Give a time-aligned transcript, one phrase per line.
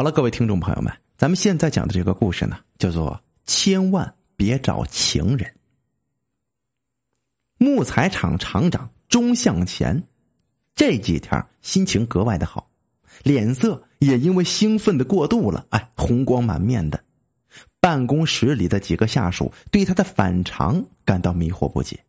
[0.00, 5.54] 好了，各位听众朋友们，咱们现在讲的这个故事呢，叫做“千万别找情人”。
[7.60, 10.02] 木材厂厂长钟向前
[10.74, 12.70] 这几天心情格外的好，
[13.24, 16.98] 脸色也因为兴奋的过度了，哎，红光满面的。
[17.78, 22.02] 办公室里的几个下属对他的反常感到迷惑不解。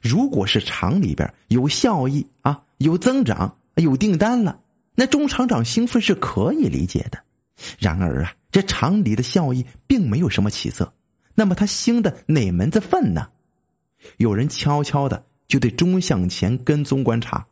[0.00, 4.58] 如果是厂里边有效益啊，有增长，有订单了。
[5.00, 7.18] 那钟厂长兴奋是可以理解的，
[7.78, 10.92] 然而啊，这厂里的效益并没有什么起色，
[11.34, 13.30] 那么他兴的哪门子愤呢？
[14.18, 17.46] 有人悄悄的就对钟向前跟踪观察，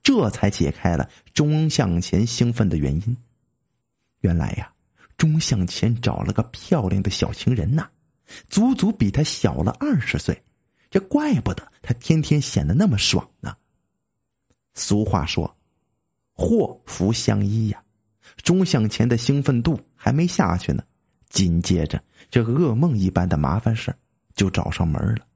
[0.00, 3.16] 这才解开了钟向前兴奋的原因。
[4.20, 4.72] 原来呀，
[5.16, 7.88] 钟向前找了个漂亮的小情人呐，
[8.46, 10.40] 足足比他小了二十岁，
[10.88, 13.56] 这怪不得他天天显得那么爽呢。
[14.74, 15.52] 俗话说。
[16.34, 17.82] 祸福相依呀！
[18.42, 20.82] 钟向前的兴奋度还没下去呢，
[21.28, 23.94] 紧接着这噩梦一般的麻烦事
[24.34, 25.26] 就找上门了。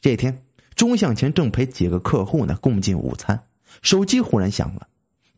[0.00, 3.40] 这天，钟向前正陪几个客户呢共进午餐，
[3.82, 4.88] 手机忽然响了，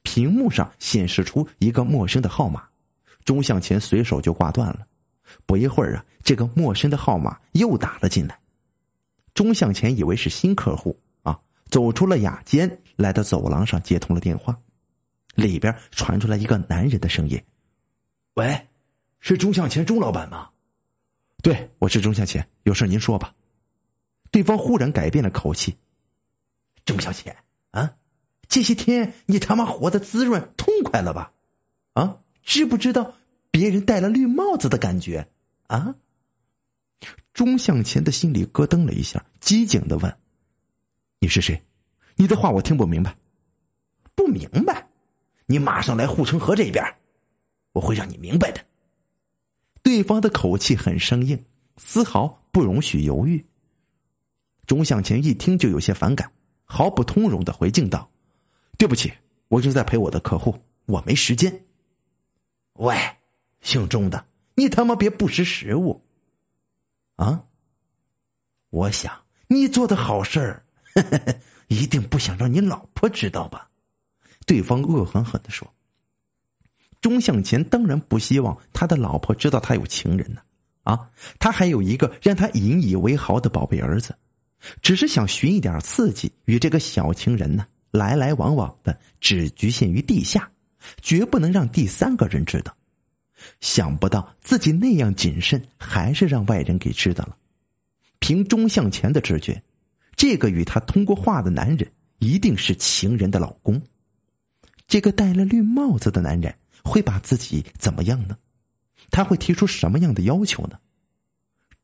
[0.03, 2.65] 屏幕上显示出一个陌生的号码，
[3.25, 4.87] 钟向前随手就挂断了。
[5.47, 8.39] 不一会儿啊，这个陌生的号码又打了进来，
[9.35, 10.99] 钟向前以为是新客户。
[11.73, 14.61] 走出了雅间，来到走廊上接通了电话，
[15.35, 17.43] 里边传出来一个男人的声音
[18.37, 18.69] ：“喂，
[19.21, 20.51] 是钟向前钟老板吗
[21.43, 23.35] ？”“对，我是钟向前，有事您说吧。”
[24.31, 25.75] 对方忽然改变了口气
[26.85, 27.35] ：“钟向前
[27.71, 27.97] 啊，
[28.49, 31.33] 这些天你他妈活得滋润痛快了吧？
[31.95, 33.15] 啊，知不知道
[33.51, 35.27] 别人戴了绿帽子的感觉？
[35.69, 35.95] 啊？”
[37.33, 40.15] 钟向前的心里咯噔了一下，机警的问。
[41.23, 41.63] 你是谁？
[42.17, 43.17] 你的话我听不明白。
[44.17, 44.89] 不明白？
[45.47, 46.85] 你马上来护城河这边，
[47.71, 48.61] 我会让你明白的。
[49.85, 51.41] 对方的口气很生硬，
[51.77, 53.47] 丝毫不容许犹豫。
[54.67, 56.29] 钟向前一听就有些反感，
[56.65, 58.11] 毫不通融的回敬道
[58.77, 59.13] ：“对不起，
[59.47, 61.65] 我正在陪我的客户，我没时间。”
[62.75, 62.97] 喂，
[63.61, 64.27] 姓钟的，
[64.57, 66.03] 你他妈别不识时务
[67.15, 67.45] 啊！
[68.71, 70.62] 我想你做的好事儿。
[71.69, 73.69] 一定不想让你老婆知道吧？
[74.47, 75.73] 对方恶狠狠的说。
[77.01, 80.41] 钟向前当然不希望他的老婆知道他有情人呢，
[80.85, 84.15] 啊，他还有一个让他引以为豪的宝贝儿子，
[84.83, 90.49] 只是想寻一点刺激，与这个小情人呢来来往往的，只局限于地下，
[91.01, 92.77] 绝不能让第三个人知道。
[93.61, 97.37] 想不到自己那样谨慎，还是让外人给知道了。
[98.21, 99.61] 凭钟向前的直觉。
[100.23, 101.91] 这个与他通过话的男人
[102.21, 103.83] 一定是情人的老公。
[104.87, 108.39] 这个戴了绿帽子的男人会把自己怎么样呢？
[109.11, 110.79] 他会提出什么样的要求呢？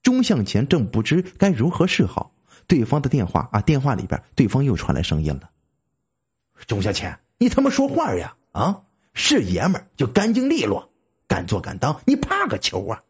[0.05, 2.33] 钟向前正不知该如何是好，
[2.69, 5.51] 对方的电话啊，电话里边对方又传来声音了
[6.69, 8.37] ：“钟向前，你他妈说话呀！
[8.53, 8.85] 啊，
[9.15, 10.89] 是爷们儿就干净利落，
[11.27, 13.03] 敢做敢当，你怕个球啊！”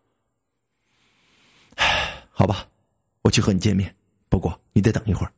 [2.32, 2.66] 好吧，
[3.20, 3.94] 我去和你见面。
[4.28, 5.32] 不过你得等一会儿。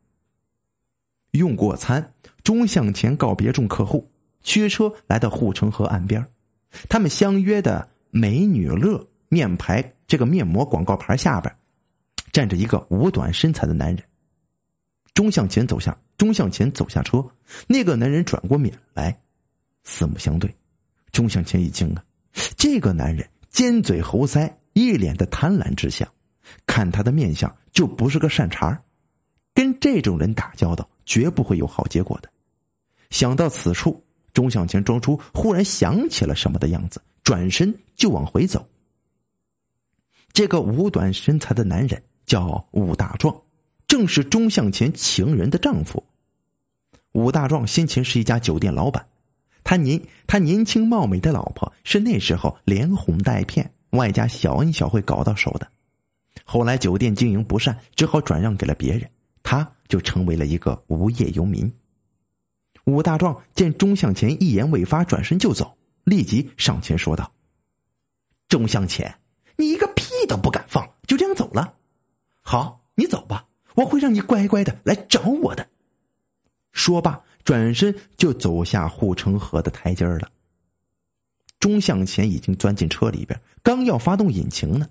[1.32, 2.12] 用过餐，
[2.42, 4.10] 钟向前告别众客户，
[4.42, 6.24] 驱车来到护城河岸边。
[6.88, 11.54] 他们相约的美女乐面牌这个面膜广告牌下边，
[12.32, 14.04] 站着一个五短身材的男人。
[15.14, 17.24] 钟向前走下，钟向前走下车，
[17.66, 19.16] 那个男人转过脸来，
[19.84, 20.52] 四目相对。
[21.12, 22.04] 钟向前一惊啊，
[22.56, 26.08] 这个男人尖嘴猴腮，一脸的贪婪之相。
[26.66, 28.80] 看他的面相，就不是个善茬
[29.54, 32.30] 跟这种人打交道，绝不会有好结果的。
[33.10, 34.02] 想到此处，
[34.32, 38.66] 钟向前装出忽然想起了什么的样子，转身就往回走。
[40.32, 43.36] 这个五短身材的男人叫武大壮，
[43.88, 46.02] 正是钟向前情人的丈夫。
[47.12, 49.04] 武大壮先前是一家酒店老板，
[49.64, 55.66] 他年他年轻貌美的老婆是那时候连哄带骗，外加小恩小惠搞到手的。
[56.44, 59.10] 后来酒店经营不善，只好转让给了别人，
[59.42, 61.72] 他就成为了一个无业游民。
[62.84, 67.30] 武大壮见钟向前一言未发，转身就走，立即上前说道
[68.48, 69.14] ：“钟向前，
[69.56, 71.74] 你一个屁都不敢放，就这样走了？
[72.40, 75.68] 好，你走吧，我会让你乖乖的来找我的。”
[76.72, 80.30] 说罢，转身就走下护城河的台阶了。
[81.60, 84.88] 钟向前已经钻进车里边，刚要发动引擎呢。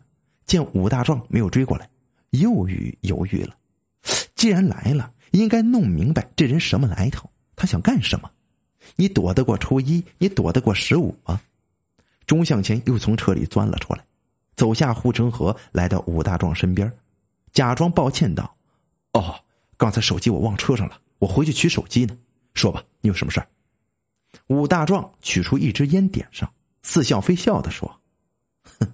[0.49, 1.87] 见武大壮没有追过来，
[2.31, 3.55] 又豫犹豫了。
[4.35, 8.29] 既然来了，应该弄明白这人什么来头，他想干什么。
[8.95, 11.39] 你躲得过初一，你躲得过十五吗？
[12.25, 14.03] 钟向前又从车里钻了出来，
[14.55, 16.91] 走下护城河，来到武大壮身边，
[17.53, 18.55] 假装抱歉道
[19.13, 19.35] ：“哦，
[19.77, 22.17] 刚才手机我忘车上了，我回去取手机呢。
[22.55, 23.47] 说吧，你有什么事儿？”
[24.47, 28.01] 武大壮取出一支烟，点上，似笑非笑的说
[28.79, 28.87] ：“哼，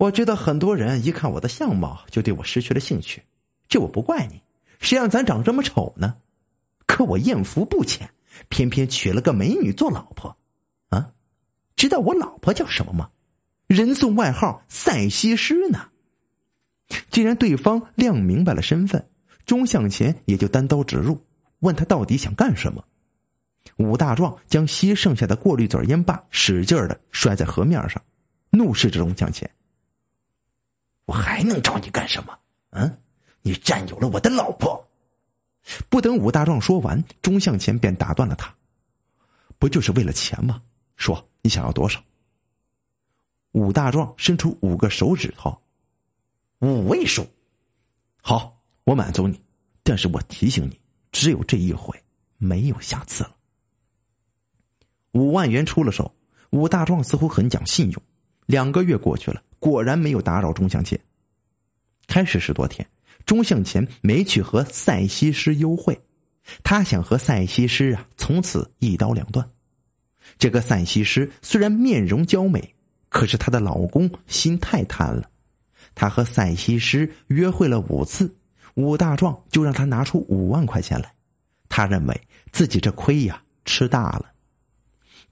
[0.00, 3.22] 我知道很多人一看我的相貌就对我失去了兴趣，
[3.68, 4.40] 这我不怪你。
[4.78, 6.16] 谁让咱长这么丑呢？
[6.86, 8.08] 可我艳福不浅，
[8.48, 10.34] 偏偏娶了个美女做老婆。”
[10.88, 11.12] 啊
[11.76, 13.10] 知道我老婆叫什么吗？
[13.66, 15.88] 人送外号“赛西施”呢。
[17.10, 19.06] 既然对方亮明白了身份，
[19.44, 21.22] 钟向前也就单刀直入，
[21.58, 22.82] 问他到底想干什么。
[23.76, 28.02] 武大壮将吸剩下的过滤嘴烟霸使劲的摔在河面上，
[28.48, 29.48] 怒视着钟向前
[31.10, 32.38] ：“我还能找你干什么？
[32.70, 33.02] 嗯，
[33.42, 34.88] 你占有了我的老婆。”
[35.90, 38.54] 不等武大壮说完，钟向前便打断了他
[39.58, 40.62] ：“不就是为了钱吗？
[40.94, 42.00] 说。”你想要多少？
[43.52, 45.58] 武大壮伸出五个手指头，
[46.60, 47.26] 五位数。
[48.22, 49.42] 好，我满足你，
[49.82, 50.78] 但是我提醒你，
[51.10, 51.98] 只有这一回，
[52.36, 53.34] 没有下次了。
[55.12, 56.14] 五万元出了手，
[56.50, 58.02] 武大壮似乎很讲信用。
[58.44, 60.98] 两个月过去了，果然没有打扰钟向前。
[62.08, 62.84] 开始十多天，
[63.24, 66.00] 钟向前没去和赛西施幽会，
[66.64, 69.48] 他想和赛西施啊，从此一刀两断。
[70.38, 72.74] 这个赛西施虽然面容娇美，
[73.08, 75.30] 可是她的老公心太贪了。
[75.94, 78.34] 他和赛西施约会了五次，
[78.74, 81.12] 武大壮就让他拿出五万块钱来。
[81.68, 82.20] 他认为
[82.52, 84.32] 自己这亏呀吃大了，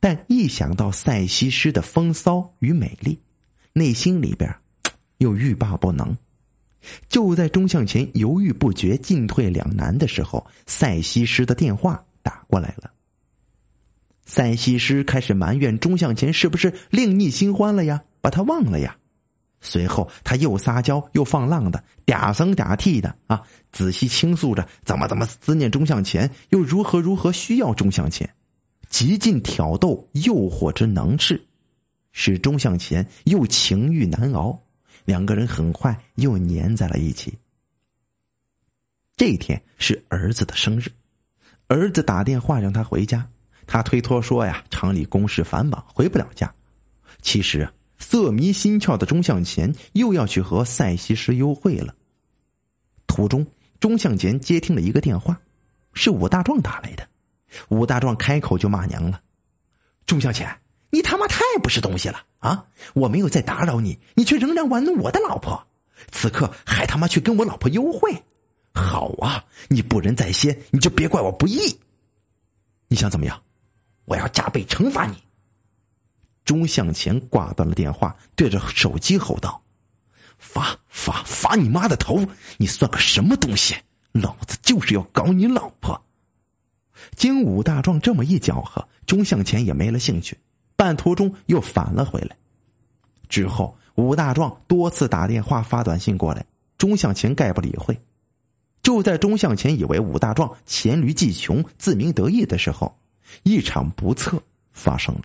[0.01, 3.21] 但一想到赛西施的风骚与美丽，
[3.79, 4.53] 内心里边
[5.19, 6.17] 又 欲罢不能。
[7.09, 12.91] 就在钟向前犹豫不决、进退两难的时候，赛西施的电话打过来了。
[14.25, 18.97] 赛西施开始埋怨钟向前是不是另觅新欢了呀，把他忘了呀。
[19.61, 23.43] 随后他又撒娇又放浪的嗲声嗲气的啊，
[23.73, 28.29] 仔细倾诉着怎么怎么思念钟向前，又如何如何需要钟向前，
[28.89, 31.45] 极尽挑逗诱惑之能事，
[32.12, 34.60] 使钟向前又情欲难熬。
[35.05, 37.38] 两个人很快又粘在了一起。
[39.16, 40.93] 这天是儿子的生日，
[41.66, 43.26] 儿子打电话让他回家。
[43.66, 46.55] 他推脱说：“呀，厂里公事繁忙，回不了家。”
[47.20, 47.69] 其实
[47.99, 51.94] 色迷心窍的钟向前又要去和赛西施幽会了。
[53.06, 53.46] 途中，
[53.81, 55.40] 钟向前接听了一个电话，
[55.94, 57.08] 是武大壮打来的。
[57.70, 59.20] 武大壮开口就骂娘了
[60.06, 60.49] ：“钟向前，
[60.90, 62.64] 你他妈太不是东西了啊！
[62.94, 65.67] 我没有再打扰你，你却仍然玩弄我的老婆，
[66.11, 68.23] 此刻还他妈去跟我老婆幽会。
[68.75, 71.79] 好啊，你不仁在先，你就别怪我不义。
[72.88, 73.43] 你想怎么样？”
[74.06, 75.23] 我要加倍惩罚你！
[76.46, 79.62] 钟向前挂断了电话，对着手机吼道
[80.38, 82.25] ：“罚罚罚你妈的头！
[82.56, 83.76] 你算个什么东西？
[84.12, 86.02] 老子就是要搞你老婆！”
[87.17, 90.38] 经武大壮这么一搅和，钟向前也没了兴趣，
[90.79, 92.37] 半途中又返了回来。
[93.29, 96.47] 之后，武大壮多次打电话发短信过来，
[96.79, 97.99] 钟向前概不理会。
[98.81, 102.97] 就在钟向前以为武大壮黔驴技穷、自鸣得意的时候，
[103.43, 104.41] 一场不测
[104.71, 105.23] 发生了。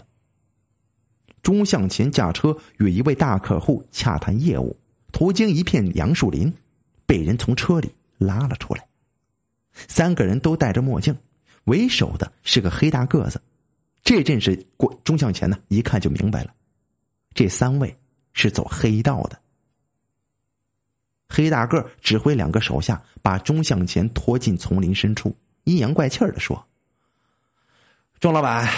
[1.44, 4.76] 钟向前驾车与一位大客户洽谈业务，
[5.12, 6.52] 途经一片杨树林，
[7.06, 8.83] 被人从车里拉了出来。
[9.88, 11.16] 三个人都戴着墨镜，
[11.66, 13.40] 为首的是个黑大个子。
[14.04, 16.54] 这阵势，过钟向前呢一看就明白了，
[17.33, 17.98] 这三位
[18.33, 19.40] 是走黑道的。
[21.30, 26.64] 黑大个指挥两个手下把钟向前拖进丛林深处，阴阳怪气的说。
[28.19, 28.69] 钟老板，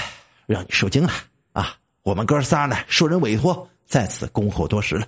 [0.46, 1.12] 让你受惊了
[1.53, 1.77] 啊！
[2.03, 5.08] 我们哥仨呢，受人委托，在此恭候多时了。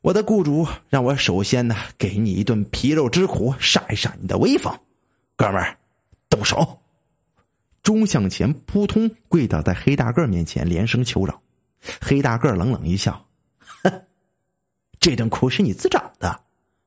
[0.00, 4.72] 我的雇主让我首先呢，给你一顿皮肉之苦，杀一杀你的威风。
[5.36, 5.78] 哥们儿，
[6.28, 6.80] 动手！
[7.88, 11.40] 钟向前扑通跪倒在黑大个面前，连声求饶。
[12.02, 13.26] 黑大个冷冷一笑
[13.82, 14.02] ：“哼，
[15.00, 16.38] 这顿苦是你自找的，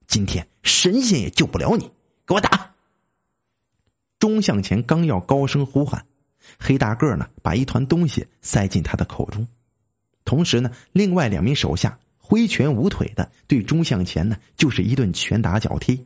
[0.05, 1.89] 今天神仙也救不了你。
[2.27, 2.75] 给我打！”
[4.19, 6.05] 钟向前刚要高声呼喊。
[6.59, 9.47] 黑大个呢，把一团东西塞进他的口中，
[10.23, 16.05] 同时呢，另外两名手下挥拳舞腿的对钟向前呢，就是一顿拳打脚踢，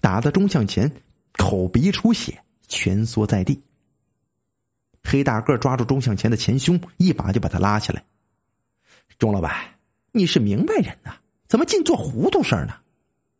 [0.00, 0.90] 打的钟向前
[1.32, 3.62] 口鼻出血，蜷缩在地。
[5.10, 8.04] 黑大个抓住钟向前的前胸，一把就把他拉起来。
[9.18, 9.52] 钟老板，
[10.12, 11.16] 你是明白人呐，
[11.48, 12.74] 怎么净做糊涂事呢？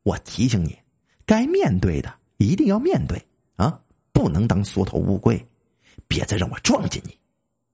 [0.03, 0.77] 我提醒你，
[1.25, 3.25] 该面对的一定要面对
[3.55, 3.81] 啊，
[4.13, 5.41] 不能当缩头乌龟。
[6.09, 7.17] 别再让我撞见你，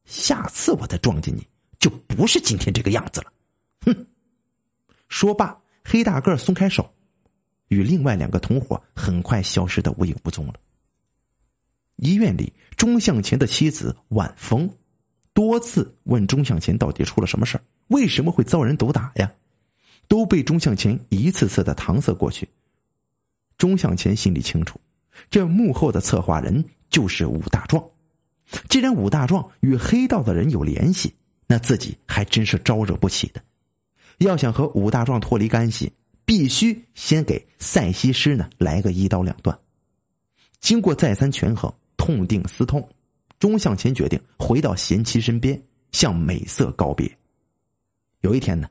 [0.05, 1.49] 下次我再撞见你，
[1.79, 3.33] 就不是今天这个样子了。
[3.81, 4.07] 哼！
[5.09, 6.93] 说罢，黑大个松开手，
[7.69, 10.55] 与另外两个同伙很快消失的无影无踪了。
[11.97, 14.71] 医院里，钟向前的妻子晚风
[15.33, 19.33] 多次问钟向前到底出了什么事为什么会遭人毒打呀？
[20.09, 22.49] 都被钟向前一次次的搪塞过去。
[23.59, 24.81] 钟向前心里清楚，
[25.31, 27.83] 这幕后的策划人就是武大壮。
[28.69, 31.15] 既然武大壮与黑道的人有联系，
[31.47, 33.43] 那自己还真是招惹不起的。
[34.19, 35.93] 要想和武大壮脱离干系，
[36.25, 39.59] 必须先给赛西施呢来个一刀两断。
[40.61, 41.73] 经过再三权衡，
[42.07, 42.89] 痛定思痛，
[43.41, 45.61] 钟向前决定回到贤妻身边，
[45.91, 47.19] 向美色告别。
[48.21, 48.71] 有一天呢，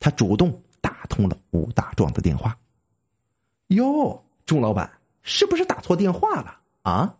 [0.00, 2.58] 他主动打通了武大壮的电话。
[3.68, 4.90] 哟，钟老板，
[5.22, 7.16] 是不是打错电话了啊？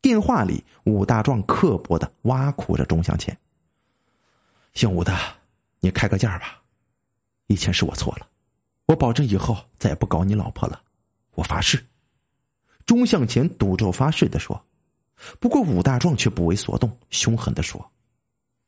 [0.00, 3.38] 电话里，武大壮刻薄的挖苦着钟向前
[4.72, 5.14] ：“姓武的，
[5.80, 6.62] 你开个价吧，
[7.48, 8.26] 以前是我错了，
[8.86, 10.80] 我保证以后再也不搞你老婆了，
[11.34, 11.84] 我发誓。”
[12.86, 14.64] 钟向前赌咒发誓的说。
[15.38, 17.90] 不过武大壮却不为所动，凶狠的说：“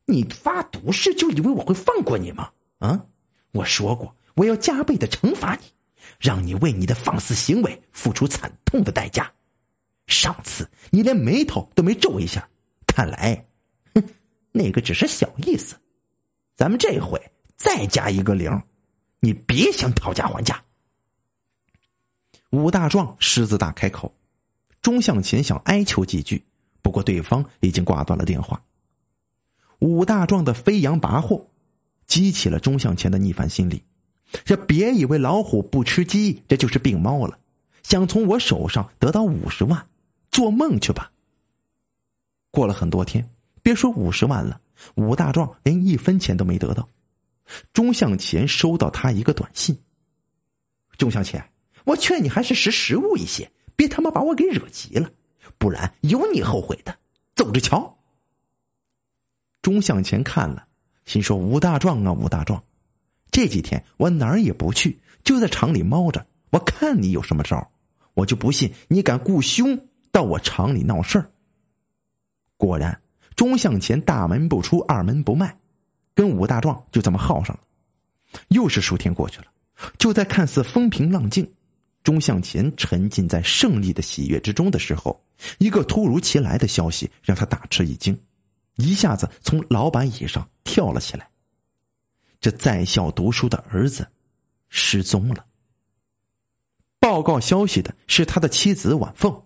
[0.05, 2.51] 你发毒誓就以为我会放过你吗？
[2.79, 3.05] 啊！
[3.51, 5.61] 我说过，我要加倍的惩罚你。”
[6.19, 9.31] 让你为你的放肆行为付出惨痛的代价。
[10.07, 12.47] 上次你连眉头都没皱一下，
[12.85, 13.45] 看来，
[13.95, 14.03] 哼，
[14.51, 15.75] 那个只是小意思。
[16.55, 17.19] 咱们这回
[17.55, 18.51] 再加一个零，
[19.21, 20.61] 你别想讨价还价。
[22.53, 24.13] 武大壮狮子大开口，
[24.79, 26.45] 钟向前想哀求几句，
[26.83, 28.61] 不过对方已经挂断了电话。
[29.79, 31.47] 武大壮的飞扬跋扈，
[32.05, 33.83] 激起了钟向前的逆反心理。
[34.45, 37.39] 这别以为老虎不吃鸡，这就是病猫了。
[37.81, 39.87] 想从我手上得到五十万，
[40.29, 41.11] 做梦去吧！
[42.51, 43.27] 过了很多天，
[43.63, 44.61] 别说五十万了，
[44.93, 46.87] 武大壮连一分钱都没得到。
[47.73, 49.75] 钟向前收到他一个短信
[50.97, 51.43] ：“钟向前，
[51.85, 55.09] 我劝你还是识时务一些，别他妈把我给惹急了，
[55.57, 56.95] 不然有你后悔的。
[57.35, 57.97] 走着瞧。”
[59.61, 60.67] 钟向前看了，
[61.05, 62.63] 心说：“武大壮啊，武大壮。”
[63.31, 66.25] 这几天我哪儿也不去，就在厂里猫着。
[66.51, 67.71] 我看你有什么招
[68.13, 71.31] 我就不信你敢雇凶到我厂里闹事儿。
[72.57, 73.01] 果然，
[73.35, 75.57] 钟向前大门不出二门不迈，
[76.13, 77.63] 跟武大壮就这么耗上了。
[78.49, 79.47] 又是数天过去了，
[79.97, 81.51] 就在看似风平浪静，
[82.03, 85.23] 钟向前沉浸在胜利的喜悦之中的时候，
[85.57, 88.17] 一个突如其来的消息让他大吃一惊，
[88.75, 91.29] 一下子从老板椅上跳了起来。
[92.41, 94.05] 这在校读书的儿子
[94.67, 95.45] 失踪了。
[96.99, 99.43] 报告消息的是他的妻子婉凤，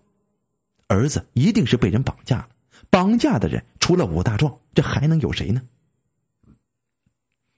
[0.88, 2.48] 儿子一定是被人绑架了。
[2.90, 5.62] 绑架的人除了武大壮，这还能有谁呢？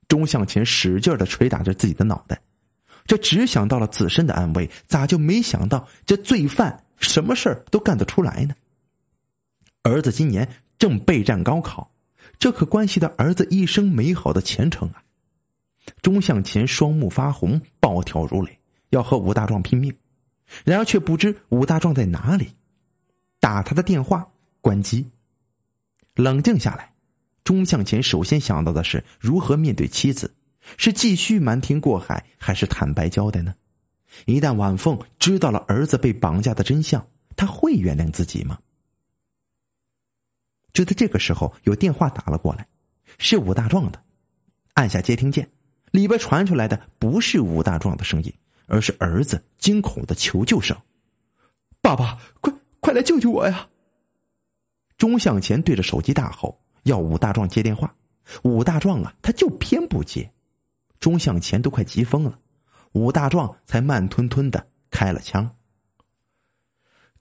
[0.08, 2.40] 钟向前使劲的捶打着自己的脑袋，
[3.06, 8.54] 这只想到了自身的安危，咋就没想到这罪犯什么事儿都干得出来呢？
[9.82, 11.90] 儿子今年正备战高考，
[12.38, 15.02] 这可关系到儿子一生美好的前程啊！
[16.02, 18.58] 钟向前双目发红，暴跳如雷，
[18.90, 19.94] 要和武大壮拼命。
[20.64, 22.52] 然而却不知武大壮在哪里，
[23.40, 24.30] 打他的电话
[24.60, 25.06] 关机。
[26.14, 26.92] 冷静下来，
[27.44, 30.34] 钟向前首先想到的是如何面对妻子：
[30.76, 33.54] 是继续瞒天过海，还是坦白交代呢？
[34.26, 38.58] 一旦婉凤知道了儿子被绑架的真相，他会原谅自己吗？
[40.72, 42.66] 就在这个时候，有电话打了过来，
[43.18, 44.02] 是武大壮的。
[44.74, 45.48] 按下接听键。
[45.90, 48.32] 里边传出来的不是武大壮的声音，
[48.66, 50.76] 而是儿子惊恐的求救声
[51.82, 53.68] ：“爸爸，快快来救救我呀！”
[54.96, 57.92] 钟向前对着手机大吼，要武大壮接电话。
[58.44, 60.32] 武大壮啊，他就偏不接。
[61.00, 62.38] 钟向前都快急疯了，
[62.92, 65.56] 武大壮才慢吞吞的开了枪。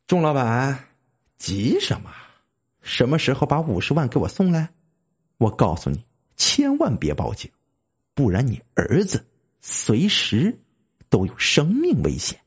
[0.05, 0.77] 钟老板，
[1.37, 2.11] 急什么？
[2.81, 4.69] 什么时候把五十万给我送来？
[5.37, 6.03] 我告诉你，
[6.35, 7.49] 千万别报警。
[8.13, 9.25] 不然，你儿子
[9.61, 10.59] 随时
[11.09, 12.37] 都有生命危险。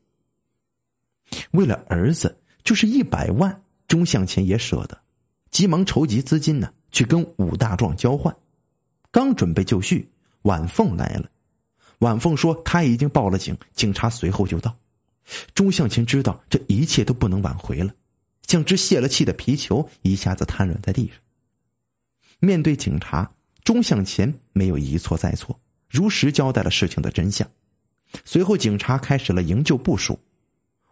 [1.51, 5.01] 为了儿子，就是一百万，钟向前也舍得，
[5.49, 8.35] 急忙筹集资金呢，去跟武大壮交换。
[9.09, 10.11] 刚准备就绪，
[10.43, 11.29] 晚凤来了。
[11.99, 14.75] 晚凤说他已经报了警，警察随后就到。
[15.55, 17.93] 钟向前知道这一切都不能挽回了，
[18.47, 21.17] 像只泄了气的皮球，一下子瘫软在地上。
[22.39, 23.31] 面对警察，
[23.63, 25.57] 钟向前没有一错再错。
[25.89, 27.49] 如实交代了事情的真相，
[28.25, 30.19] 随后警察开始了营救部署。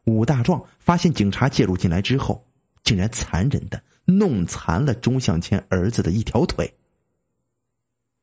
[0.05, 2.47] 武大壮发现警察介入进来之后，
[2.83, 6.73] 竟然残忍的弄残了钟向前儿子的一条腿。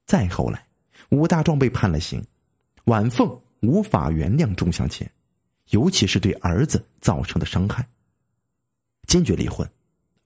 [0.07, 0.68] 再后来，
[1.11, 2.25] 吴大壮被判了刑，
[2.85, 5.11] 婉凤无法原谅钟向前，
[5.71, 7.89] 尤其是对儿子造成的伤害，
[9.07, 9.69] 坚决离婚，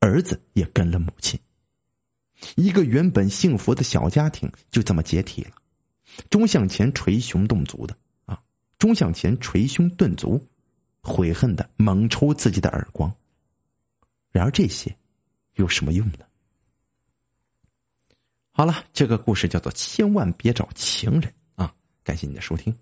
[0.00, 1.38] 儿子也跟了母亲。
[2.56, 5.52] 一个原本幸福的小家庭就这么解体了。
[6.28, 8.42] 钟向前捶胸顿足的啊，
[8.78, 10.44] 钟向前捶胸顿足，
[11.00, 13.14] 悔恨的猛抽自己的耳光。
[14.32, 14.94] 然而这些
[15.54, 16.26] 有什么用呢？
[18.54, 21.72] 好了，这个故事叫做“千万别找情人”啊！
[22.04, 22.74] 感谢你的收听。